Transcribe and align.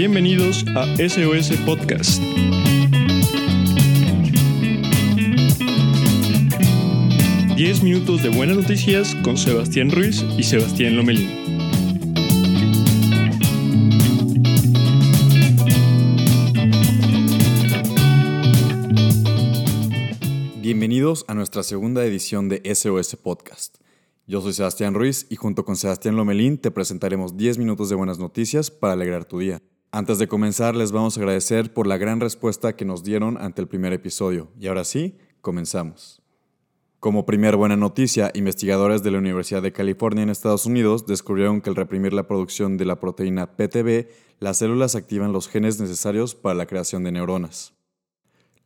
Bienvenidos 0.00 0.64
a 0.76 0.86
SOS 0.96 1.56
Podcast. 1.66 2.22
Diez 7.56 7.82
minutos 7.82 8.22
de 8.22 8.28
buenas 8.28 8.58
noticias 8.58 9.16
con 9.24 9.36
Sebastián 9.36 9.90
Ruiz 9.90 10.24
y 10.36 10.44
Sebastián 10.44 10.94
Lomelín. 10.94 11.28
Bienvenidos 20.62 21.24
a 21.26 21.34
nuestra 21.34 21.64
segunda 21.64 22.04
edición 22.06 22.48
de 22.48 22.62
SOS 22.72 23.16
Podcast. 23.16 23.78
Yo 24.28 24.40
soy 24.42 24.52
Sebastián 24.52 24.94
Ruiz 24.94 25.26
y 25.28 25.34
junto 25.34 25.64
con 25.64 25.74
Sebastián 25.74 26.14
Lomelín 26.14 26.58
te 26.58 26.70
presentaremos 26.70 27.36
10 27.36 27.58
minutos 27.58 27.88
de 27.88 27.96
buenas 27.96 28.20
noticias 28.20 28.70
para 28.70 28.92
alegrar 28.92 29.24
tu 29.24 29.40
día. 29.40 29.60
Antes 29.90 30.18
de 30.18 30.28
comenzar, 30.28 30.76
les 30.76 30.92
vamos 30.92 31.16
a 31.16 31.20
agradecer 31.20 31.72
por 31.72 31.86
la 31.86 31.96
gran 31.96 32.20
respuesta 32.20 32.76
que 32.76 32.84
nos 32.84 33.04
dieron 33.04 33.38
ante 33.38 33.62
el 33.62 33.68
primer 33.68 33.94
episodio. 33.94 34.48
Y 34.60 34.66
ahora 34.66 34.84
sí, 34.84 35.16
comenzamos. 35.40 36.20
Como 37.00 37.24
primera 37.24 37.56
buena 37.56 37.76
noticia, 37.76 38.30
investigadores 38.34 39.02
de 39.02 39.12
la 39.12 39.18
Universidad 39.18 39.62
de 39.62 39.72
California 39.72 40.24
en 40.24 40.28
Estados 40.28 40.66
Unidos 40.66 41.06
descubrieron 41.06 41.62
que 41.62 41.70
al 41.70 41.76
reprimir 41.76 42.12
la 42.12 42.26
producción 42.26 42.76
de 42.76 42.84
la 42.84 43.00
proteína 43.00 43.56
PTB, 43.56 44.08
las 44.40 44.58
células 44.58 44.94
activan 44.94 45.32
los 45.32 45.48
genes 45.48 45.80
necesarios 45.80 46.34
para 46.34 46.54
la 46.54 46.66
creación 46.66 47.02
de 47.02 47.12
neuronas. 47.12 47.72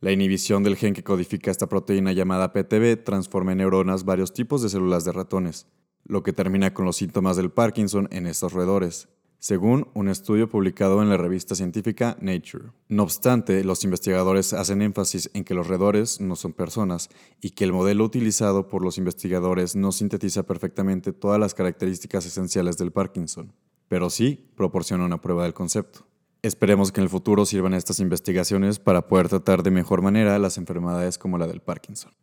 La 0.01 0.11
inhibición 0.11 0.63
del 0.63 0.75
gen 0.75 0.93
que 0.93 1.05
codifica 1.05 1.51
esta 1.51 1.69
proteína 1.69 2.11
llamada 2.11 2.51
PTB 2.51 3.01
transforma 3.01 3.53
en 3.53 3.59
neuronas 3.59 4.03
varios 4.03 4.33
tipos 4.33 4.61
de 4.61 4.67
células 4.67 5.05
de 5.05 5.13
ratones, 5.13 5.67
lo 6.03 6.21
que 6.21 6.33
termina 6.33 6.73
con 6.73 6.83
los 6.83 6.97
síntomas 6.97 7.37
del 7.37 7.49
Parkinson 7.49 8.09
en 8.11 8.27
estos 8.27 8.51
roedores, 8.51 9.07
según 9.43 9.89
un 9.93 10.07
estudio 10.07 10.47
publicado 10.47 11.01
en 11.01 11.09
la 11.09 11.17
revista 11.17 11.53
científica 11.53 12.15
Nature. 12.21 12.69
No 12.87 13.03
obstante, 13.03 13.61
los 13.65 13.83
investigadores 13.83 14.53
hacen 14.53 14.81
énfasis 14.81 15.29
en 15.33 15.43
que 15.43 15.53
los 15.53 15.67
roedores 15.67 16.21
no 16.21 16.37
son 16.37 16.53
personas 16.53 17.09
y 17.41 17.49
que 17.49 17.65
el 17.65 17.73
modelo 17.73 18.05
utilizado 18.05 18.69
por 18.69 18.81
los 18.81 18.97
investigadores 18.97 19.75
no 19.75 19.91
sintetiza 19.91 20.43
perfectamente 20.43 21.11
todas 21.11 21.41
las 21.41 21.53
características 21.53 22.25
esenciales 22.25 22.77
del 22.77 22.93
Parkinson, 22.93 23.51
pero 23.89 24.09
sí 24.09 24.49
proporciona 24.55 25.03
una 25.03 25.19
prueba 25.19 25.43
del 25.43 25.53
concepto. 25.53 26.07
Esperemos 26.41 26.93
que 26.93 27.01
en 27.01 27.03
el 27.03 27.09
futuro 27.09 27.45
sirvan 27.45 27.73
estas 27.73 27.99
investigaciones 27.99 28.79
para 28.79 29.09
poder 29.09 29.27
tratar 29.27 29.61
de 29.61 29.71
mejor 29.71 30.01
manera 30.01 30.39
las 30.39 30.57
enfermedades 30.57 31.17
como 31.17 31.37
la 31.37 31.47
del 31.47 31.59
Parkinson. 31.59 32.13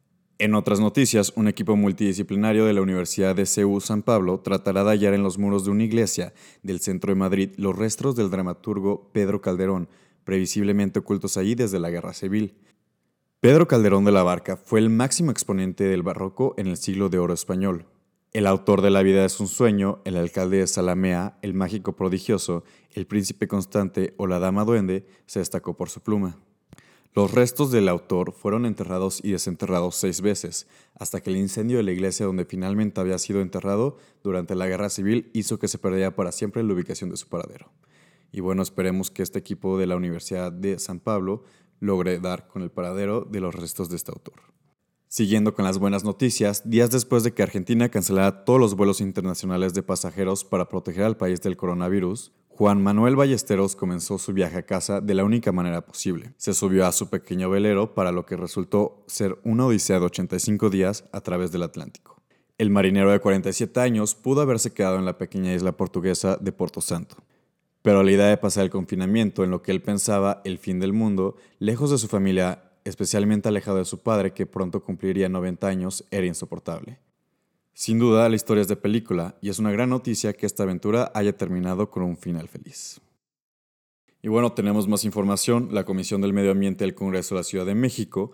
En 0.41 0.55
otras 0.55 0.81
noticias, 0.81 1.35
un 1.37 1.49
equipo 1.49 1.77
multidisciplinario 1.77 2.65
de 2.65 2.73
la 2.73 2.81
Universidad 2.81 3.37
de 3.37 3.45
CEU 3.45 3.79
San 3.83 4.01
Pablo 4.01 4.41
tratará 4.41 4.85
de 4.85 4.93
hallar 4.93 5.13
en 5.13 5.23
los 5.23 5.37
muros 5.37 5.67
de 5.67 5.71
una 5.71 5.85
iglesia 5.85 6.33
del 6.63 6.81
centro 6.81 7.13
de 7.13 7.21
Madrid 7.21 7.51
los 7.59 7.77
restos 7.77 8.17
del 8.17 8.31
dramaturgo 8.31 9.11
Pedro 9.13 9.43
Calderón, 9.43 9.91
previsiblemente 10.25 11.01
ocultos 11.01 11.37
allí 11.37 11.55
desde 11.55 11.79
la 11.79 11.91
Guerra 11.91 12.15
Civil. 12.15 12.55
Pedro 13.41 13.69
Calderón 13.69 14.07
de 14.07 14.13
la 14.13 14.23
Barca 14.23 14.57
fue 14.57 14.81
el 14.81 14.89
máximo 14.89 15.31
exponente 15.31 15.85
del 15.85 16.03
barroco 16.03 16.55
en 16.57 16.69
el 16.69 16.79
siglo 16.79 17.11
de 17.11 17.19
oro 17.19 17.35
español. 17.35 17.85
El 18.33 18.47
autor 18.47 18.81
de 18.81 18.89
La 18.89 19.03
vida 19.03 19.27
es 19.27 19.41
un 19.41 19.49
sueño, 19.49 20.01
el 20.07 20.17
alcalde 20.17 20.57
de 20.57 20.67
Salamea, 20.67 21.37
el 21.43 21.53
mágico 21.53 21.97
prodigioso, 21.97 22.65
el 22.95 23.07
príncipe 23.07 23.47
constante 23.47 24.15
o 24.17 24.27
la 24.27 24.39
dama 24.39 24.65
duende 24.65 25.05
se 25.27 25.41
destacó 25.41 25.77
por 25.77 25.91
su 25.91 26.01
pluma. 26.01 26.39
Los 27.13 27.33
restos 27.33 27.73
del 27.73 27.89
autor 27.89 28.33
fueron 28.33 28.67
enterrados 28.67 29.21
y 29.25 29.33
desenterrados 29.33 29.97
seis 29.97 30.21
veces, 30.21 30.69
hasta 30.95 31.21
que 31.21 31.31
el 31.31 31.39
incendio 31.39 31.79
de 31.79 31.83
la 31.83 31.91
iglesia 31.91 32.25
donde 32.25 32.45
finalmente 32.45 33.01
había 33.01 33.19
sido 33.19 33.41
enterrado 33.41 33.97
durante 34.23 34.55
la 34.55 34.69
guerra 34.69 34.91
civil 34.91 35.29
hizo 35.33 35.59
que 35.59 35.67
se 35.67 35.79
perdiera 35.79 36.15
para 36.15 36.31
siempre 36.31 36.63
la 36.63 36.73
ubicación 36.73 37.11
de 37.11 37.17
su 37.17 37.27
paradero. 37.27 37.73
Y 38.31 38.41
bueno, 38.41 38.63
esperemos 38.63 39.11
que 39.11 39.25
este 39.25 39.41
equipo 39.41 39.77
de 39.77 39.89
la 39.89 39.97
Universidad 39.97 40.53
de 40.53 40.79
San 40.79 41.01
Pablo 41.01 41.43
logre 41.81 42.21
dar 42.21 42.47
con 42.47 42.63
el 42.63 42.71
paradero 42.71 43.23
de 43.23 43.41
los 43.41 43.57
restos 43.57 43.89
de 43.89 43.97
este 43.97 44.13
autor. 44.13 44.43
Siguiendo 45.09 45.55
con 45.55 45.65
las 45.65 45.79
buenas 45.79 46.05
noticias, 46.05 46.71
días 46.71 46.91
después 46.91 47.25
de 47.25 47.35
que 47.35 47.43
Argentina 47.43 47.89
cancelara 47.89 48.45
todos 48.45 48.61
los 48.61 48.77
vuelos 48.77 49.01
internacionales 49.01 49.75
de 49.75 49.83
pasajeros 49.83 50.45
para 50.45 50.69
proteger 50.69 51.03
al 51.03 51.17
país 51.17 51.41
del 51.41 51.57
coronavirus, 51.57 52.31
Juan 52.61 52.83
Manuel 52.83 53.17
Ballesteros 53.17 53.75
comenzó 53.75 54.19
su 54.19 54.35
viaje 54.35 54.59
a 54.59 54.67
casa 54.67 55.01
de 55.01 55.15
la 55.15 55.25
única 55.25 55.51
manera 55.51 55.81
posible. 55.81 56.35
Se 56.37 56.53
subió 56.53 56.85
a 56.85 56.93
su 56.93 57.09
pequeño 57.09 57.49
velero 57.49 57.95
para 57.95 58.13
lo 58.13 58.27
que 58.27 58.37
resultó 58.37 59.03
ser 59.07 59.39
una 59.45 59.65
odisea 59.65 59.99
de 59.99 60.05
85 60.05 60.69
días 60.69 61.05
a 61.11 61.23
través 61.23 61.53
del 61.53 61.63
Atlántico. 61.63 62.21
El 62.59 62.69
marinero 62.69 63.13
de 63.13 63.19
47 63.19 63.81
años 63.81 64.15
pudo 64.15 64.43
haberse 64.43 64.75
quedado 64.75 64.99
en 64.99 65.07
la 65.07 65.17
pequeña 65.17 65.55
isla 65.55 65.73
portuguesa 65.73 66.37
de 66.39 66.53
Porto 66.53 66.83
Santo. 66.83 67.17
Pero 67.81 68.03
la 68.03 68.11
idea 68.11 68.27
de 68.27 68.37
pasar 68.37 68.65
el 68.65 68.71
confinamiento 68.71 69.43
en 69.43 69.51
lo 69.51 69.63
que 69.63 69.73
él 69.73 69.81
pensaba 69.81 70.43
el 70.45 70.59
fin 70.59 70.81
del 70.81 70.93
mundo, 70.93 71.37
lejos 71.61 71.91
de 71.91 71.97
su 71.97 72.09
familia 72.09 72.65
especialmente 72.85 73.49
alejado 73.49 73.79
de 73.79 73.87
su 73.87 74.03
padre, 74.03 74.35
que 74.35 74.45
pronto 74.45 74.85
cumpliría 74.85 75.31
90 75.31 75.67
años, 75.67 76.05
era 76.11 76.27
insoportable. 76.27 76.99
Sin 77.81 77.99
duda, 77.99 78.29
la 78.29 78.37
historia 78.37 78.61
es 78.61 78.69
de 78.69 78.77
película, 78.77 79.39
y 79.41 79.49
es 79.49 79.59
una 79.59 79.73
gran 79.73 79.89
noticia 79.89 80.35
que 80.35 80.45
esta 80.45 80.65
aventura 80.65 81.11
haya 81.15 81.35
terminado 81.35 81.91
con 81.91 82.03
un 82.03 82.19
final 82.19 82.47
feliz. 82.47 83.01
Y 84.21 84.29
bueno, 84.29 84.53
tenemos 84.53 84.87
más 84.87 85.07
información. 85.07 85.71
La 85.73 85.85
Comisión 85.85 86.21
del 86.21 86.35
Medio 86.35 86.51
Ambiente 86.51 86.85
del 86.85 86.95
Congreso 86.95 87.35
de 87.35 87.39
la 87.39 87.45
Ciudad 87.45 87.65
de 87.65 87.75
México 87.75 88.33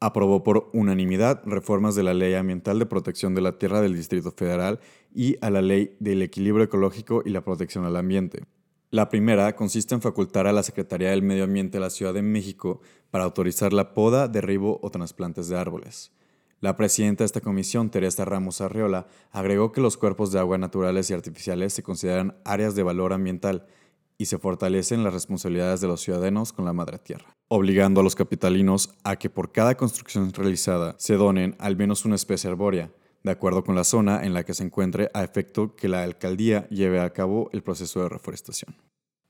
aprobó 0.00 0.42
por 0.42 0.68
unanimidad 0.72 1.42
reformas 1.46 1.94
de 1.94 2.02
la 2.02 2.12
Ley 2.12 2.34
Ambiental 2.34 2.80
de 2.80 2.86
Protección 2.86 3.36
de 3.36 3.40
la 3.40 3.56
Tierra 3.56 3.80
del 3.80 3.94
Distrito 3.94 4.32
Federal 4.32 4.80
y 5.14 5.36
a 5.42 5.50
la 5.50 5.62
Ley 5.62 5.96
del 6.00 6.20
Equilibrio 6.22 6.64
Ecológico 6.64 7.22
y 7.24 7.30
la 7.30 7.44
Protección 7.44 7.84
al 7.84 7.94
Ambiente. 7.94 8.46
La 8.90 9.08
primera 9.08 9.54
consiste 9.54 9.94
en 9.94 10.02
facultar 10.02 10.48
a 10.48 10.52
la 10.52 10.64
Secretaría 10.64 11.10
del 11.10 11.22
Medio 11.22 11.44
Ambiente 11.44 11.78
de 11.78 11.82
la 11.82 11.90
Ciudad 11.90 12.14
de 12.14 12.22
México 12.22 12.80
para 13.12 13.22
autorizar 13.22 13.72
la 13.72 13.94
poda, 13.94 14.26
derribo 14.26 14.80
o 14.82 14.90
trasplantes 14.90 15.46
de 15.46 15.56
árboles. 15.56 16.10
La 16.60 16.76
presidenta 16.76 17.22
de 17.22 17.26
esta 17.26 17.40
comisión, 17.40 17.88
Teresa 17.88 18.24
Ramos 18.24 18.60
Arriola, 18.60 19.06
agregó 19.30 19.70
que 19.70 19.80
los 19.80 19.96
cuerpos 19.96 20.32
de 20.32 20.40
agua 20.40 20.58
naturales 20.58 21.08
y 21.08 21.14
artificiales 21.14 21.72
se 21.72 21.84
consideran 21.84 22.36
áreas 22.44 22.74
de 22.74 22.82
valor 22.82 23.12
ambiental 23.12 23.66
y 24.18 24.26
se 24.26 24.38
fortalecen 24.38 25.04
las 25.04 25.14
responsabilidades 25.14 25.80
de 25.80 25.86
los 25.86 26.00
ciudadanos 26.00 26.52
con 26.52 26.64
la 26.64 26.72
madre 26.72 26.98
tierra, 26.98 27.36
obligando 27.46 28.00
a 28.00 28.04
los 28.04 28.16
capitalinos 28.16 28.90
a 29.04 29.14
que 29.14 29.30
por 29.30 29.52
cada 29.52 29.76
construcción 29.76 30.32
realizada 30.32 30.96
se 30.98 31.14
donen 31.14 31.54
al 31.60 31.76
menos 31.76 32.04
una 32.04 32.16
especie 32.16 32.50
arbórea, 32.50 32.90
de 33.22 33.30
acuerdo 33.30 33.62
con 33.62 33.76
la 33.76 33.84
zona 33.84 34.24
en 34.24 34.34
la 34.34 34.42
que 34.42 34.54
se 34.54 34.64
encuentre, 34.64 35.10
a 35.14 35.22
efecto 35.22 35.76
que 35.76 35.88
la 35.88 36.02
alcaldía 36.02 36.68
lleve 36.70 36.98
a 36.98 37.12
cabo 37.12 37.50
el 37.52 37.62
proceso 37.62 38.02
de 38.02 38.08
reforestación. 38.08 38.74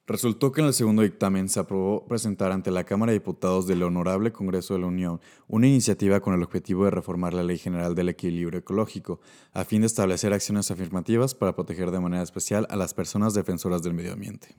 Resultó 0.08 0.52
que 0.52 0.62
en 0.62 0.69
el 0.69 0.72
segundo 0.72 1.02
dictamen 1.02 1.50
se 1.50 1.60
aprobó 1.60 2.06
presentar 2.06 2.50
ante 2.50 2.70
la 2.70 2.84
Cámara 2.84 3.12
de 3.12 3.19
Diputados 3.19 3.66
del 3.66 3.82
Honorable 3.82 4.32
Congreso 4.32 4.72
de 4.72 4.80
la 4.80 4.86
Unión 4.86 5.20
una 5.48 5.66
iniciativa 5.66 6.20
con 6.20 6.32
el 6.32 6.42
objetivo 6.42 6.86
de 6.86 6.91
reformar 6.91 7.34
la 7.34 7.42
Ley 7.42 7.58
General 7.58 7.94
del 7.94 8.08
Equilibrio 8.08 8.60
Ecológico, 8.60 9.20
a 9.52 9.66
fin 9.66 9.82
de 9.82 9.86
establecer 9.86 10.32
acciones 10.32 10.70
afirmativas 10.70 11.34
para 11.34 11.54
proteger 11.54 11.91
de 11.91 12.00
manera 12.00 12.22
especial 12.22 12.66
a 12.70 12.76
las 12.76 12.94
personas 12.94 13.34
defensoras 13.34 13.82
del 13.82 13.92
medio 13.92 14.14
ambiente. 14.14 14.56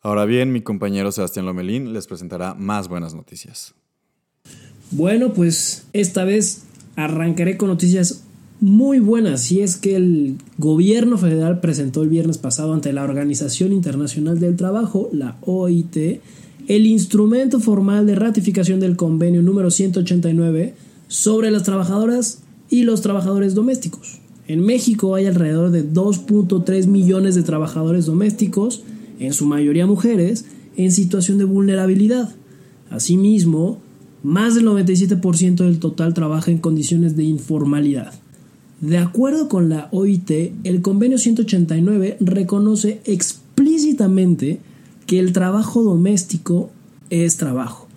Ahora 0.00 0.26
bien, 0.26 0.52
mi 0.52 0.60
compañero 0.60 1.10
Sebastián 1.10 1.46
Lomelín 1.46 1.92
les 1.92 2.06
presentará 2.06 2.54
más 2.54 2.86
buenas 2.86 3.14
noticias. 3.14 3.74
Bueno, 4.92 5.32
pues 5.32 5.88
esta 5.92 6.22
vez 6.22 6.66
arrancaré 6.94 7.56
con 7.56 7.68
noticias 7.68 8.27
muy 8.60 8.98
buena 8.98 9.36
si 9.36 9.60
es 9.60 9.76
que 9.76 9.94
el 9.94 10.36
gobierno 10.58 11.16
federal 11.16 11.60
presentó 11.60 12.02
el 12.02 12.08
viernes 12.08 12.38
pasado 12.38 12.72
ante 12.72 12.92
la 12.92 13.04
Organización 13.04 13.72
Internacional 13.72 14.40
del 14.40 14.56
Trabajo, 14.56 15.08
la 15.12 15.36
OIT, 15.42 16.20
el 16.66 16.86
instrumento 16.86 17.60
formal 17.60 18.06
de 18.06 18.16
ratificación 18.16 18.80
del 18.80 18.96
convenio 18.96 19.42
número 19.42 19.70
189 19.70 20.74
sobre 21.06 21.50
las 21.50 21.62
trabajadoras 21.62 22.42
y 22.68 22.82
los 22.82 23.00
trabajadores 23.00 23.54
domésticos. 23.54 24.20
En 24.48 24.60
México 24.60 25.14
hay 25.14 25.26
alrededor 25.26 25.70
de 25.70 25.88
2.3 25.88 26.86
millones 26.86 27.34
de 27.34 27.42
trabajadores 27.42 28.06
domésticos, 28.06 28.82
en 29.20 29.32
su 29.34 29.46
mayoría 29.46 29.86
mujeres, 29.86 30.46
en 30.76 30.90
situación 30.90 31.38
de 31.38 31.44
vulnerabilidad. 31.44 32.34
Asimismo, 32.90 33.78
más 34.22 34.54
del 34.54 34.66
97% 34.66 35.56
del 35.56 35.78
total 35.78 36.12
trabaja 36.14 36.50
en 36.50 36.58
condiciones 36.58 37.16
de 37.16 37.24
informalidad. 37.24 38.14
De 38.80 38.98
acuerdo 38.98 39.48
con 39.48 39.68
la 39.68 39.88
OIT, 39.90 40.30
el 40.62 40.82
convenio 40.82 41.18
189 41.18 42.18
reconoce 42.20 43.00
explícitamente 43.04 44.60
que 45.06 45.18
el 45.18 45.32
trabajo 45.32 45.82
doméstico 45.82 46.70
es 47.10 47.36
trabajo 47.36 47.88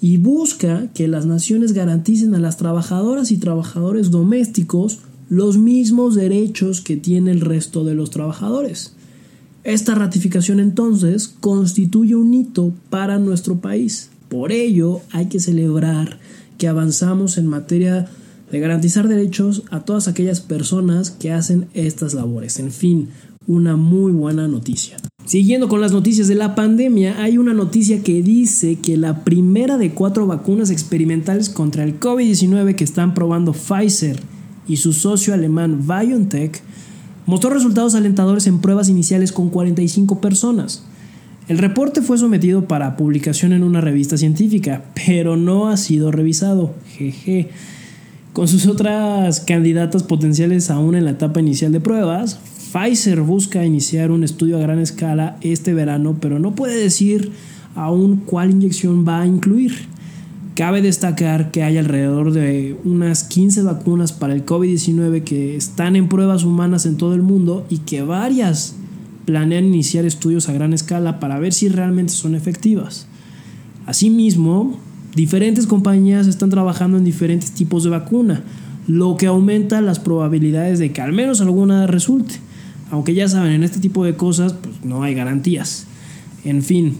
y 0.00 0.18
busca 0.18 0.88
que 0.92 1.08
las 1.08 1.24
naciones 1.24 1.72
garanticen 1.72 2.34
a 2.34 2.38
las 2.38 2.58
trabajadoras 2.58 3.30
y 3.30 3.38
trabajadores 3.38 4.10
domésticos 4.10 4.98
los 5.30 5.56
mismos 5.56 6.14
derechos 6.14 6.82
que 6.82 6.96
tiene 6.96 7.30
el 7.30 7.40
resto 7.40 7.82
de 7.84 7.94
los 7.94 8.10
trabajadores. 8.10 8.94
Esta 9.64 9.94
ratificación 9.94 10.60
entonces 10.60 11.28
constituye 11.28 12.14
un 12.14 12.34
hito 12.34 12.72
para 12.90 13.18
nuestro 13.18 13.60
país. 13.60 14.10
Por 14.28 14.52
ello 14.52 15.00
hay 15.12 15.26
que 15.26 15.40
celebrar 15.40 16.18
que 16.58 16.68
avanzamos 16.68 17.38
en 17.38 17.46
materia 17.46 18.08
de 18.50 18.60
garantizar 18.60 19.08
derechos 19.08 19.62
a 19.70 19.80
todas 19.80 20.08
aquellas 20.08 20.40
personas 20.40 21.10
que 21.10 21.32
hacen 21.32 21.68
estas 21.74 22.14
labores. 22.14 22.58
En 22.58 22.70
fin, 22.70 23.08
una 23.46 23.76
muy 23.76 24.12
buena 24.12 24.48
noticia. 24.48 24.96
Siguiendo 25.24 25.68
con 25.68 25.80
las 25.80 25.90
noticias 25.90 26.28
de 26.28 26.36
la 26.36 26.54
pandemia, 26.54 27.20
hay 27.20 27.38
una 27.38 27.52
noticia 27.52 28.02
que 28.02 28.22
dice 28.22 28.76
que 28.76 28.96
la 28.96 29.24
primera 29.24 29.76
de 29.76 29.90
cuatro 29.90 30.26
vacunas 30.26 30.70
experimentales 30.70 31.48
contra 31.48 31.82
el 31.82 31.98
COVID-19 31.98 32.76
que 32.76 32.84
están 32.84 33.12
probando 33.12 33.52
Pfizer 33.52 34.20
y 34.68 34.76
su 34.76 34.92
socio 34.92 35.34
alemán 35.34 35.86
BioNTech 35.86 36.62
mostró 37.26 37.50
resultados 37.50 37.96
alentadores 37.96 38.46
en 38.46 38.60
pruebas 38.60 38.88
iniciales 38.88 39.32
con 39.32 39.50
45 39.50 40.20
personas. 40.20 40.84
El 41.48 41.58
reporte 41.58 42.02
fue 42.02 42.18
sometido 42.18 42.66
para 42.66 42.96
publicación 42.96 43.52
en 43.52 43.64
una 43.64 43.80
revista 43.80 44.16
científica, 44.16 44.84
pero 45.06 45.36
no 45.36 45.68
ha 45.68 45.76
sido 45.76 46.12
revisado. 46.12 46.74
Jeje. 46.96 47.50
Con 48.36 48.48
sus 48.48 48.66
otras 48.66 49.40
candidatas 49.40 50.02
potenciales 50.02 50.70
aún 50.70 50.94
en 50.94 51.06
la 51.06 51.12
etapa 51.12 51.40
inicial 51.40 51.72
de 51.72 51.80
pruebas, 51.80 52.38
Pfizer 52.70 53.22
busca 53.22 53.64
iniciar 53.64 54.10
un 54.10 54.24
estudio 54.24 54.58
a 54.58 54.60
gran 54.60 54.78
escala 54.78 55.38
este 55.40 55.72
verano, 55.72 56.18
pero 56.20 56.38
no 56.38 56.54
puede 56.54 56.76
decir 56.76 57.32
aún 57.74 58.16
cuál 58.26 58.50
inyección 58.50 59.08
va 59.08 59.22
a 59.22 59.26
incluir. 59.26 59.72
Cabe 60.54 60.82
destacar 60.82 61.50
que 61.50 61.62
hay 61.62 61.78
alrededor 61.78 62.30
de 62.30 62.78
unas 62.84 63.24
15 63.24 63.62
vacunas 63.62 64.12
para 64.12 64.34
el 64.34 64.44
COVID-19 64.44 65.24
que 65.24 65.56
están 65.56 65.96
en 65.96 66.10
pruebas 66.10 66.44
humanas 66.44 66.84
en 66.84 66.98
todo 66.98 67.14
el 67.14 67.22
mundo 67.22 67.64
y 67.70 67.78
que 67.78 68.02
varias 68.02 68.74
planean 69.24 69.64
iniciar 69.64 70.04
estudios 70.04 70.50
a 70.50 70.52
gran 70.52 70.74
escala 70.74 71.20
para 71.20 71.38
ver 71.38 71.54
si 71.54 71.70
realmente 71.70 72.12
son 72.12 72.34
efectivas. 72.34 73.06
Asimismo, 73.86 74.78
diferentes 75.16 75.66
compañías 75.66 76.26
están 76.26 76.50
trabajando 76.50 76.98
en 76.98 77.04
diferentes 77.04 77.50
tipos 77.52 77.82
de 77.82 77.90
vacuna, 77.90 78.44
lo 78.86 79.16
que 79.16 79.26
aumenta 79.26 79.80
las 79.80 79.98
probabilidades 79.98 80.78
de 80.78 80.92
que 80.92 81.00
al 81.00 81.12
menos 81.12 81.40
alguna 81.40 81.86
resulte. 81.86 82.36
Aunque 82.90 83.14
ya 83.14 83.26
saben, 83.26 83.52
en 83.52 83.64
este 83.64 83.80
tipo 83.80 84.04
de 84.04 84.14
cosas 84.14 84.52
pues 84.52 84.84
no 84.84 85.02
hay 85.02 85.14
garantías. 85.14 85.86
En 86.44 86.62
fin, 86.62 86.98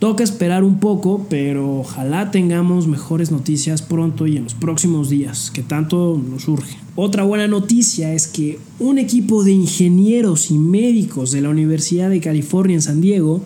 toca 0.00 0.24
esperar 0.24 0.64
un 0.64 0.80
poco, 0.80 1.24
pero 1.30 1.78
ojalá 1.78 2.32
tengamos 2.32 2.88
mejores 2.88 3.30
noticias 3.30 3.80
pronto 3.80 4.26
y 4.26 4.36
en 4.36 4.44
los 4.44 4.54
próximos 4.54 5.08
días, 5.08 5.52
que 5.52 5.62
tanto 5.62 6.20
nos 6.30 6.48
urge. 6.48 6.76
Otra 6.96 7.22
buena 7.22 7.46
noticia 7.46 8.12
es 8.12 8.26
que 8.26 8.58
un 8.80 8.98
equipo 8.98 9.44
de 9.44 9.52
ingenieros 9.52 10.50
y 10.50 10.58
médicos 10.58 11.30
de 11.30 11.42
la 11.42 11.50
Universidad 11.50 12.10
de 12.10 12.20
California 12.20 12.74
en 12.74 12.82
San 12.82 13.00
Diego 13.00 13.40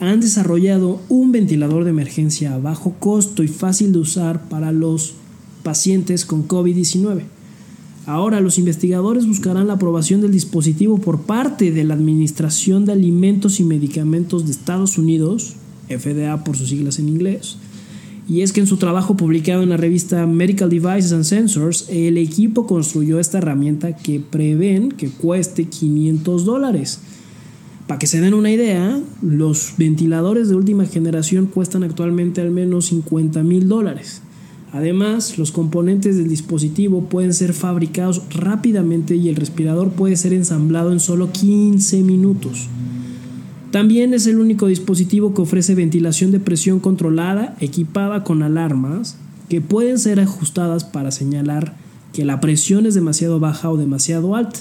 han 0.00 0.20
desarrollado 0.20 1.00
un 1.08 1.32
ventilador 1.32 1.84
de 1.84 1.90
emergencia 1.90 2.54
a 2.54 2.58
bajo 2.58 2.94
costo 2.98 3.42
y 3.42 3.48
fácil 3.48 3.92
de 3.92 3.98
usar 3.98 4.48
para 4.48 4.72
los 4.72 5.14
pacientes 5.62 6.26
con 6.26 6.48
COVID-19. 6.48 7.22
Ahora 8.04 8.40
los 8.40 8.58
investigadores 8.58 9.26
buscarán 9.26 9.68
la 9.68 9.74
aprobación 9.74 10.20
del 10.20 10.32
dispositivo 10.32 10.98
por 10.98 11.22
parte 11.22 11.70
de 11.70 11.84
la 11.84 11.94
Administración 11.94 12.84
de 12.84 12.92
Alimentos 12.92 13.60
y 13.60 13.64
Medicamentos 13.64 14.44
de 14.44 14.50
Estados 14.50 14.98
Unidos, 14.98 15.54
FDA 15.88 16.42
por 16.42 16.56
sus 16.56 16.70
siglas 16.70 16.98
en 16.98 17.08
inglés. 17.08 17.58
Y 18.28 18.40
es 18.40 18.52
que 18.52 18.60
en 18.60 18.66
su 18.66 18.76
trabajo 18.76 19.16
publicado 19.16 19.62
en 19.62 19.68
la 19.68 19.76
revista 19.76 20.26
Medical 20.26 20.70
Devices 20.70 21.12
and 21.12 21.24
Sensors, 21.24 21.86
el 21.90 22.18
equipo 22.18 22.66
construyó 22.66 23.20
esta 23.20 23.38
herramienta 23.38 23.96
que 23.96 24.20
prevén 24.20 24.90
que 24.90 25.08
cueste 25.08 25.66
500 25.66 26.44
dólares. 26.44 27.00
Para 27.92 27.98
que 27.98 28.06
se 28.06 28.22
den 28.22 28.32
una 28.32 28.50
idea, 28.50 28.98
los 29.20 29.74
ventiladores 29.76 30.48
de 30.48 30.54
última 30.54 30.86
generación 30.86 31.44
cuestan 31.44 31.84
actualmente 31.84 32.40
al 32.40 32.50
menos 32.50 32.86
50 32.86 33.42
mil 33.42 33.68
dólares. 33.68 34.22
Además, 34.72 35.36
los 35.36 35.52
componentes 35.52 36.16
del 36.16 36.26
dispositivo 36.26 37.10
pueden 37.10 37.34
ser 37.34 37.52
fabricados 37.52 38.22
rápidamente 38.30 39.14
y 39.16 39.28
el 39.28 39.36
respirador 39.36 39.90
puede 39.90 40.16
ser 40.16 40.32
ensamblado 40.32 40.90
en 40.90 41.00
solo 41.00 41.32
15 41.32 42.00
minutos. 42.00 42.66
También 43.72 44.14
es 44.14 44.26
el 44.26 44.38
único 44.38 44.68
dispositivo 44.68 45.34
que 45.34 45.42
ofrece 45.42 45.74
ventilación 45.74 46.30
de 46.30 46.40
presión 46.40 46.80
controlada 46.80 47.58
equipada 47.60 48.24
con 48.24 48.42
alarmas 48.42 49.18
que 49.50 49.60
pueden 49.60 49.98
ser 49.98 50.18
ajustadas 50.18 50.84
para 50.84 51.10
señalar 51.10 51.76
que 52.14 52.24
la 52.24 52.40
presión 52.40 52.86
es 52.86 52.94
demasiado 52.94 53.38
baja 53.38 53.70
o 53.70 53.76
demasiado 53.76 54.34
alta. 54.34 54.60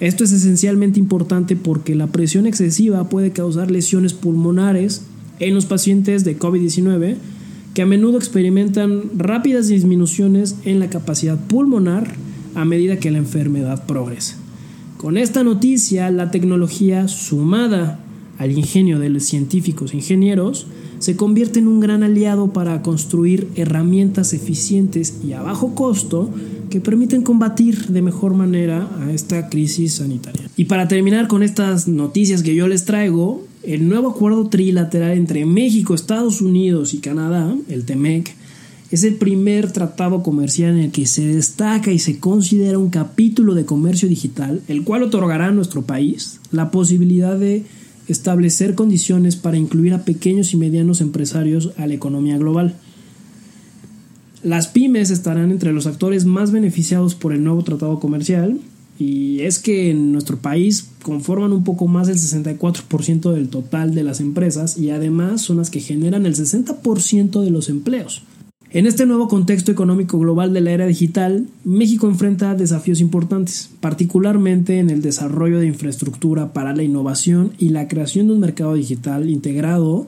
Esto 0.00 0.22
es 0.22 0.32
esencialmente 0.32 1.00
importante 1.00 1.56
porque 1.56 1.94
la 1.94 2.06
presión 2.06 2.46
excesiva 2.46 3.08
puede 3.08 3.32
causar 3.32 3.70
lesiones 3.70 4.14
pulmonares 4.14 5.02
en 5.40 5.54
los 5.54 5.66
pacientes 5.66 6.24
de 6.24 6.38
COVID-19 6.38 7.16
que 7.74 7.82
a 7.82 7.86
menudo 7.86 8.16
experimentan 8.16 9.02
rápidas 9.16 9.68
disminuciones 9.68 10.56
en 10.64 10.78
la 10.78 10.88
capacidad 10.88 11.38
pulmonar 11.38 12.14
a 12.54 12.64
medida 12.64 12.98
que 12.98 13.10
la 13.10 13.18
enfermedad 13.18 13.86
progresa. 13.86 14.36
Con 14.96 15.16
esta 15.16 15.44
noticia, 15.44 16.10
la 16.10 16.30
tecnología 16.30 17.06
sumada 17.08 18.00
al 18.38 18.52
ingenio 18.52 18.98
de 18.98 19.10
los 19.10 19.24
científicos 19.24 19.92
e 19.92 19.96
ingenieros 19.96 20.66
se 20.98 21.16
convierte 21.16 21.58
en 21.58 21.68
un 21.68 21.80
gran 21.80 22.02
aliado 22.02 22.52
para 22.52 22.82
construir 22.82 23.48
herramientas 23.56 24.32
eficientes 24.32 25.18
y 25.24 25.32
a 25.32 25.42
bajo 25.42 25.74
costo 25.74 26.30
que 26.70 26.80
permiten 26.80 27.22
combatir 27.22 27.86
de 27.86 28.02
mejor 28.02 28.34
manera 28.34 28.88
a 29.00 29.12
esta 29.12 29.48
crisis 29.48 29.94
sanitaria. 29.94 30.50
Y 30.56 30.66
para 30.66 30.88
terminar 30.88 31.28
con 31.28 31.42
estas 31.42 31.88
noticias 31.88 32.42
que 32.42 32.54
yo 32.54 32.68
les 32.68 32.84
traigo, 32.84 33.44
el 33.62 33.88
nuevo 33.88 34.10
acuerdo 34.10 34.48
trilateral 34.48 35.16
entre 35.16 35.46
México, 35.46 35.94
Estados 35.94 36.40
Unidos 36.40 36.94
y 36.94 36.98
Canadá, 36.98 37.54
el 37.68 37.84
TEMEC, 37.84 38.34
es 38.90 39.04
el 39.04 39.16
primer 39.16 39.70
tratado 39.70 40.22
comercial 40.22 40.72
en 40.72 40.84
el 40.84 40.90
que 40.90 41.06
se 41.06 41.26
destaca 41.26 41.92
y 41.92 41.98
se 41.98 42.18
considera 42.18 42.78
un 42.78 42.88
capítulo 42.88 43.54
de 43.54 43.66
comercio 43.66 44.08
digital, 44.08 44.62
el 44.68 44.82
cual 44.84 45.02
otorgará 45.02 45.48
a 45.48 45.52
nuestro 45.52 45.82
país 45.82 46.40
la 46.52 46.70
posibilidad 46.70 47.38
de 47.38 47.64
establecer 48.08 48.74
condiciones 48.74 49.36
para 49.36 49.58
incluir 49.58 49.94
a 49.94 50.04
pequeños 50.04 50.52
y 50.52 50.56
medianos 50.56 51.00
empresarios 51.00 51.72
a 51.76 51.86
la 51.86 51.94
economía 51.94 52.38
global. 52.38 52.74
Las 54.42 54.68
pymes 54.68 55.10
estarán 55.10 55.50
entre 55.50 55.72
los 55.72 55.86
actores 55.86 56.24
más 56.24 56.52
beneficiados 56.52 57.14
por 57.14 57.32
el 57.32 57.44
nuevo 57.44 57.62
tratado 57.64 58.00
comercial 58.00 58.60
y 58.98 59.40
es 59.40 59.58
que 59.58 59.90
en 59.90 60.12
nuestro 60.12 60.38
país 60.38 60.88
conforman 61.02 61.52
un 61.52 61.64
poco 61.64 61.86
más 61.86 62.06
del 62.08 62.16
64% 62.16 63.32
del 63.32 63.48
total 63.48 63.94
de 63.94 64.02
las 64.02 64.20
empresas 64.20 64.78
y 64.78 64.90
además 64.90 65.42
son 65.42 65.58
las 65.58 65.70
que 65.70 65.80
generan 65.80 66.26
el 66.26 66.34
60% 66.34 67.42
de 67.42 67.50
los 67.50 67.68
empleos. 67.68 68.22
En 68.70 68.86
este 68.86 69.06
nuevo 69.06 69.28
contexto 69.28 69.72
económico 69.72 70.18
global 70.18 70.52
de 70.52 70.60
la 70.60 70.72
era 70.72 70.86
digital, 70.86 71.46
México 71.64 72.06
enfrenta 72.06 72.54
desafíos 72.54 73.00
importantes, 73.00 73.70
particularmente 73.80 74.78
en 74.78 74.90
el 74.90 75.00
desarrollo 75.00 75.58
de 75.58 75.66
infraestructura 75.66 76.52
para 76.52 76.76
la 76.76 76.82
innovación 76.82 77.52
y 77.58 77.70
la 77.70 77.88
creación 77.88 78.26
de 78.26 78.34
un 78.34 78.40
mercado 78.40 78.74
digital 78.74 79.30
integrado 79.30 80.06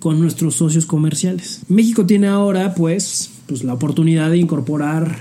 con 0.00 0.18
nuestros 0.18 0.56
socios 0.56 0.86
comerciales. 0.86 1.60
México 1.68 2.04
tiene 2.04 2.26
ahora, 2.26 2.74
pues, 2.74 3.30
pues 3.46 3.62
la 3.62 3.74
oportunidad 3.74 4.28
de 4.28 4.38
incorporar 4.38 5.18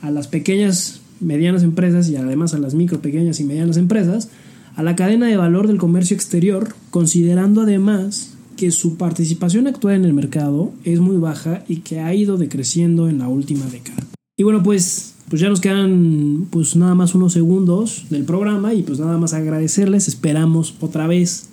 a 0.00 0.10
las 0.10 0.26
pequeñas 0.26 1.00
medianas 1.20 1.62
empresas 1.62 2.08
y 2.08 2.16
además 2.16 2.54
a 2.54 2.58
las 2.58 2.74
micro, 2.74 3.00
pequeñas 3.00 3.38
y 3.38 3.44
medianas 3.44 3.76
empresas 3.76 4.30
a 4.74 4.82
la 4.82 4.96
cadena 4.96 5.28
de 5.28 5.36
valor 5.36 5.68
del 5.68 5.78
comercio 5.78 6.16
exterior, 6.16 6.74
considerando 6.90 7.60
además 7.60 8.34
que 8.62 8.70
su 8.70 8.96
participación 8.96 9.66
actual 9.66 9.96
en 9.96 10.04
el 10.04 10.12
mercado 10.12 10.72
es 10.84 11.00
muy 11.00 11.16
baja 11.16 11.64
y 11.66 11.78
que 11.78 11.98
ha 11.98 12.14
ido 12.14 12.36
decreciendo 12.36 13.08
en 13.08 13.18
la 13.18 13.26
última 13.26 13.66
década. 13.66 14.06
Y 14.36 14.44
bueno, 14.44 14.62
pues, 14.62 15.14
pues 15.28 15.42
ya 15.42 15.48
nos 15.48 15.58
quedan 15.58 16.46
pues 16.48 16.76
nada 16.76 16.94
más 16.94 17.16
unos 17.16 17.32
segundos 17.32 18.04
del 18.08 18.22
programa 18.22 18.72
y 18.72 18.84
pues 18.84 19.00
nada 19.00 19.18
más 19.18 19.32
agradecerles, 19.32 20.06
esperamos 20.06 20.76
otra 20.80 21.08
vez 21.08 21.48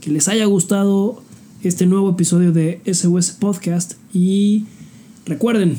que 0.00 0.10
les 0.10 0.26
haya 0.26 0.46
gustado 0.46 1.22
este 1.62 1.86
nuevo 1.86 2.10
episodio 2.10 2.50
de 2.50 2.80
SOS 2.92 3.30
Podcast 3.30 3.92
y 4.12 4.64
recuerden, 5.26 5.76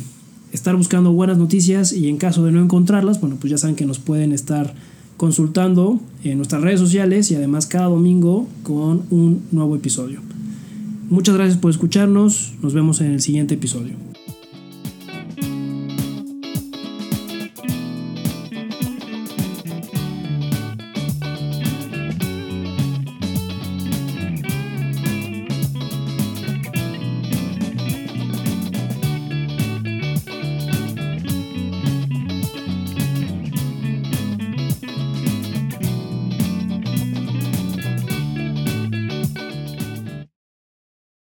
estar 0.53 0.77
buscando 0.77 1.11
buenas 1.11 1.37
noticias 1.37 1.91
y 1.91 2.07
en 2.07 2.15
caso 2.15 2.45
de 2.45 2.53
no 2.53 2.61
encontrarlas, 2.61 3.19
bueno, 3.19 3.35
pues 3.37 3.51
ya 3.51 3.57
saben 3.57 3.75
que 3.75 3.85
nos 3.85 3.99
pueden 3.99 4.31
estar 4.31 4.73
consultando 5.17 5.99
en 6.23 6.37
nuestras 6.37 6.61
redes 6.61 6.79
sociales 6.79 7.31
y 7.31 7.35
además 7.35 7.65
cada 7.65 7.87
domingo 7.87 8.47
con 8.63 9.03
un 9.09 9.41
nuevo 9.51 9.75
episodio. 9.75 10.28
Muchas 11.09 11.35
gracias 11.35 11.57
por 11.57 11.71
escucharnos, 11.71 12.53
nos 12.61 12.75
vemos 12.75 13.01
en 13.01 13.11
el 13.11 13.21
siguiente 13.21 13.55
episodio. 13.55 14.08